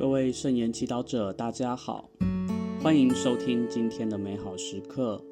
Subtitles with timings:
[0.00, 2.08] 各位圣言祈祷者，大家好，
[2.82, 5.22] 欢迎收听今天的美好时刻。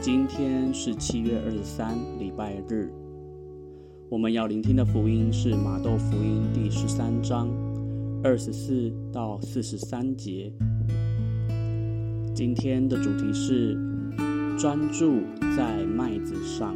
[0.00, 2.92] 今天是七月二十三，礼拜日。
[4.10, 7.48] 我们要聆听的福音是马窦福音第十三章
[8.24, 10.52] 二十四到四十三节。
[12.34, 13.78] 今天的主题是
[14.58, 15.20] 专注
[15.56, 16.74] 在麦子上。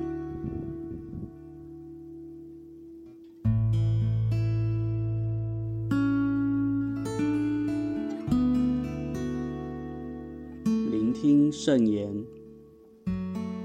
[11.19, 12.27] 听圣言。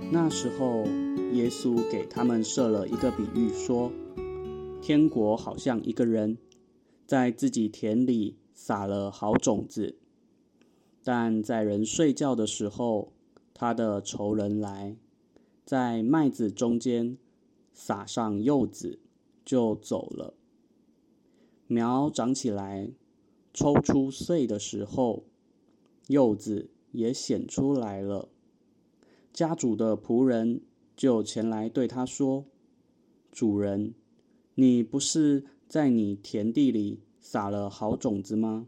[0.10, 0.86] 那时候，
[1.34, 3.92] 耶稣给他们设了一个比喻，说：
[4.82, 6.38] 天国好像一个人
[7.06, 9.98] 在自己田里撒了好种子，
[11.04, 13.12] 但在人睡觉的时候，
[13.54, 14.96] 他的仇人来，
[15.66, 17.18] 在麦子中间
[17.74, 18.98] 撒上柚子，
[19.44, 20.34] 就走了。
[21.68, 22.90] 苗长起来，
[23.54, 25.26] 抽出穗的时候，
[26.08, 26.70] 柚子。
[26.92, 28.30] 也显出来了。
[29.34, 30.62] 家主的仆人
[30.96, 32.46] 就前来对他说
[33.32, 33.94] ：“主人，
[34.56, 38.68] 你不是在你田地里撒了好种子吗？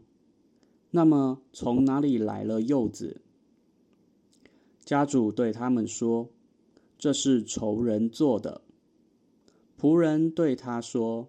[0.90, 3.20] 那么从哪里来了柚子？”
[4.84, 6.30] 家主对他们说
[6.98, 8.62] ：“这是仇人做的。”
[9.78, 11.28] 仆人对他说：“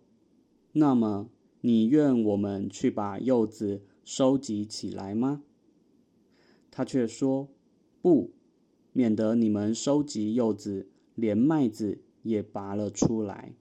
[0.73, 1.29] 那么
[1.61, 5.43] 你愿我们去把柚子收集起来吗？”
[6.77, 7.47] 他却说
[8.03, 8.31] ：“不，
[8.91, 13.53] 免得你们收集柚子，连麦子也拔了出来。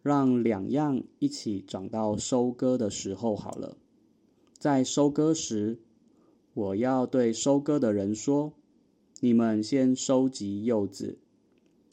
[0.00, 3.76] 让两样一起长到收割的时候好了。
[4.56, 5.78] 在收割时，
[6.54, 8.54] 我要对收割的人说：
[9.20, 11.18] 你们先收集柚子，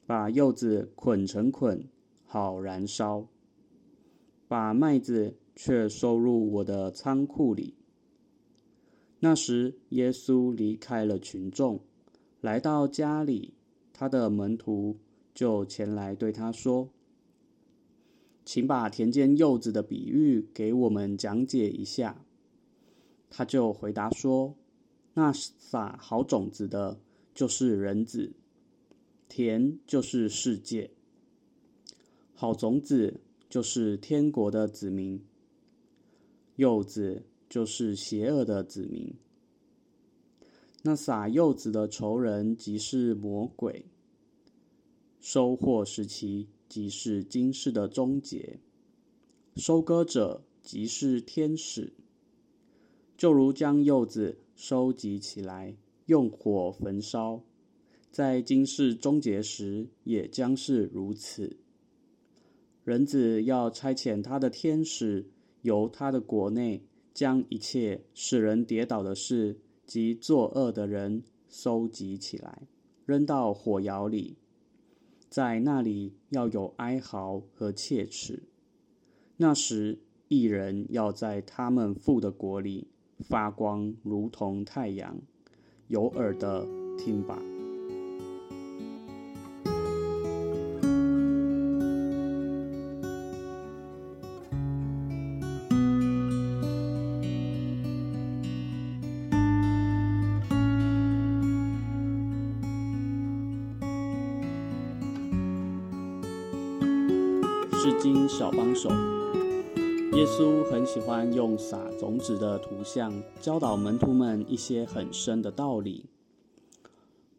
[0.05, 1.83] 把柚子捆成捆，
[2.23, 3.27] 好燃烧；
[4.47, 7.75] 把麦子却收入我的仓库里。”
[9.23, 11.79] 那时，耶稣离开了群众，
[12.41, 13.53] 来到家里，
[13.93, 14.97] 他的门徒
[15.31, 16.89] 就前来对他说
[18.43, 22.25] ：“请把田间柚子的比喻给我们讲解一下。”
[23.29, 24.55] 他就回答说
[25.13, 26.99] ：“那撒好种子的，
[27.35, 28.31] 就是人子；
[29.29, 30.89] 田就是世界。
[32.33, 35.23] 好种子就是天国的子民，
[36.55, 39.13] 柚子。”就是邪恶的子民。
[40.83, 43.85] 那撒柚子的仇人即是魔鬼。
[45.19, 48.61] 收获时期即是今世的终结。
[49.57, 51.91] 收割者即是天使。
[53.17, 55.75] 就如将柚子收集起来，
[56.05, 57.43] 用火焚烧，
[58.13, 61.57] 在今世终结时也将是如此。
[62.85, 65.29] 人子要差遣他的天使，
[65.63, 66.85] 由他的国内。
[67.13, 72.61] 将一切使人跌倒的事及作恶的人收集起来，
[73.05, 74.37] 扔到火窑里，
[75.29, 78.43] 在那里要有哀嚎和切齿。
[79.37, 82.87] 那时，一人要在他们父的国里
[83.19, 85.19] 发光，如同太阳。
[85.87, 86.65] 有耳的
[86.97, 87.60] 听吧。
[108.01, 108.89] 经小帮手，
[110.17, 116.05] 耶稣很喜欢用撒种子的图像教导门徒们一些很深的道理。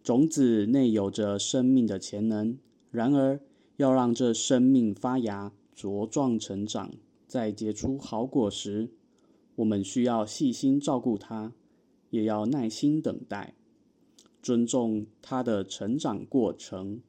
[0.05, 2.57] 种子内有着生命的潜能，
[2.93, 3.41] 然而
[3.79, 6.93] 要让这生命发芽、茁壮成长，
[7.27, 8.89] 再结出好果实，
[9.57, 11.53] 我们需要细心照顾它，
[12.11, 13.55] 也要耐心等待，
[14.41, 17.01] 尊重它的成长过程。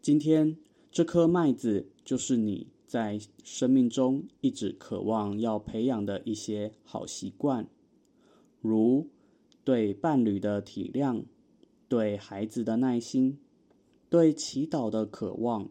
[0.00, 0.56] 今天，
[0.92, 7.68] 这颗麦子就是你在生命中一直渴望要培养的一些好习惯，
[8.60, 9.06] 如
[9.62, 11.22] 对伴侣的体谅、
[11.86, 13.38] 对孩子的耐心、
[14.08, 15.70] 对祈祷的渴望、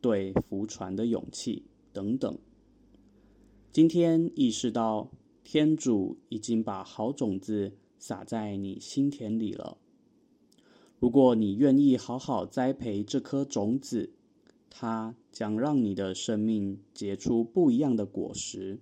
[0.00, 2.36] 对福传的勇气等等。
[3.70, 5.12] 今天意识到
[5.44, 9.78] 天主已经把好种子撒在你心田里了。
[10.98, 14.14] 如果你愿意好好栽培这颗种子，
[14.78, 18.78] 它将让你的生命结出不一样的果实。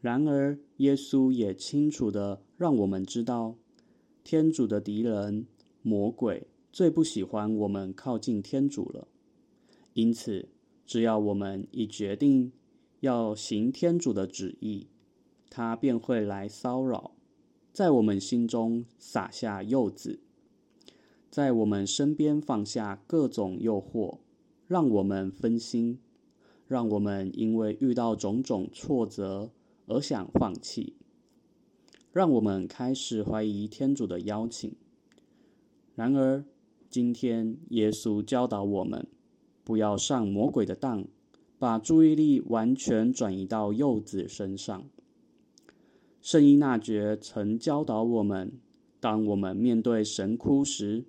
[0.00, 3.54] 然而，耶稣也清楚的让我们知道，
[4.24, 5.46] 天主的敌人
[5.82, 9.06] 魔鬼最不喜欢我们靠近天主了。
[9.94, 10.48] 因此，
[10.84, 12.50] 只要我们已决定
[12.98, 14.88] 要行天主的旨意，
[15.48, 17.12] 他便会来骚扰，
[17.72, 20.18] 在我们心中撒下柚子，
[21.30, 24.18] 在我们身边放下各种诱惑，
[24.66, 25.98] 让我们分心，
[26.66, 29.50] 让我们因为遇到种种挫折
[29.86, 30.94] 而想放弃，
[32.12, 34.72] 让我们开始怀疑天主的邀请。
[35.94, 36.44] 然而，
[36.90, 39.06] 今天耶稣教导我们，
[39.62, 41.06] 不要上魔鬼的当，
[41.58, 44.84] 把注意力完全转移到幼子身上。
[46.20, 48.52] 圣依纳爵曾教导我们，
[48.98, 51.04] 当我们面对神枯时，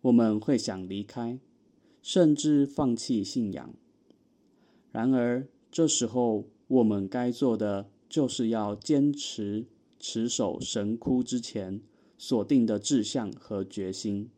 [0.00, 1.38] 我们会想离开，
[2.06, 3.74] 甚至放弃信仰。
[4.92, 9.66] 然而，这时候我们该做的，就是要坚持
[9.98, 11.80] 持守神窟之前
[12.16, 14.30] 所定的志向和决心。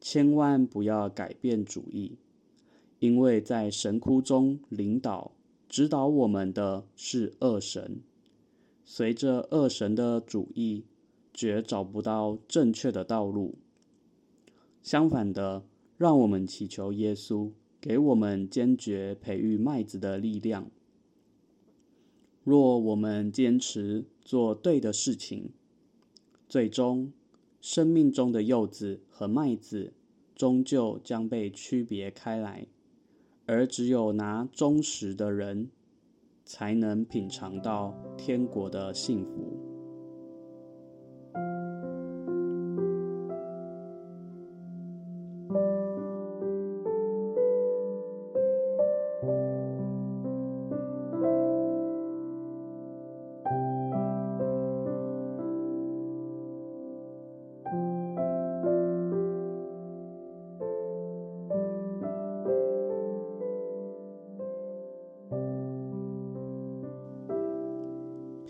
[0.00, 2.16] 千万不要改变主意，
[3.00, 5.32] 因为在神窟中领导、
[5.68, 8.00] 指导我们的是恶神。
[8.86, 10.86] 随着恶神的主意，
[11.34, 13.56] 绝找不到正确的道路。
[14.82, 15.62] 相反的，
[15.98, 17.50] 让我们祈求耶稣
[17.80, 20.70] 给我们坚决培育麦子的力量。
[22.44, 25.50] 若我们坚持做对的事情，
[26.48, 27.12] 最终，
[27.60, 29.92] 生命中的柚子和麦子
[30.36, 32.68] 终究将被区别开来，
[33.44, 35.68] 而只有拿忠实的人，
[36.44, 39.57] 才能品尝到天国的幸福。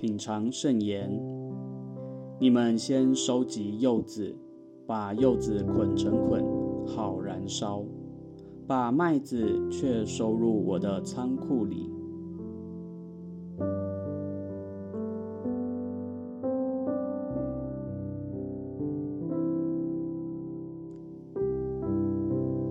[0.00, 1.10] 品尝圣言，
[2.38, 4.32] 你们先收集柚子，
[4.86, 6.40] 把柚子捆成捆，
[6.86, 7.82] 好燃烧；
[8.64, 11.90] 把麦子却收入我的仓库里。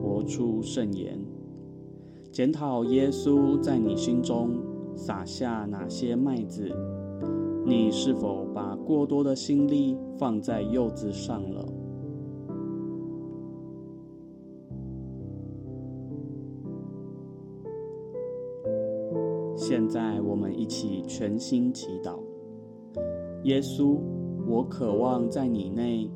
[0.02, 1.20] 活出圣言，
[2.32, 4.52] 检讨耶稣在你心中
[4.98, 6.70] 撒下哪些麦子。
[7.66, 11.66] 你是否把过多的心力放在柚子上了？
[19.56, 22.18] 现在我们一起全心祈祷。
[23.44, 23.98] 耶稣，
[24.48, 26.10] 我渴望在你内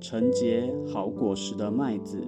[0.00, 2.18] 承结好果实的麦子，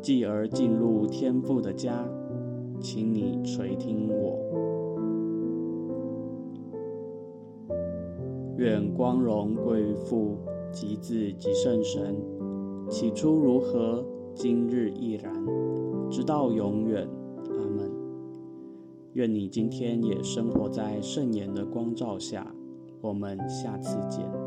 [0.00, 2.04] 继而进入天父的家，
[2.80, 4.31] 请你垂听我。
[8.62, 10.38] 愿光荣归于父
[10.70, 12.14] 及子及圣神，
[12.88, 14.06] 起初如何，
[14.36, 15.34] 今日亦然，
[16.08, 17.08] 直到永远。
[17.50, 17.90] 阿门。
[19.14, 22.54] 愿你今天也生活在圣言的光照下。
[23.00, 24.41] 我们下次见。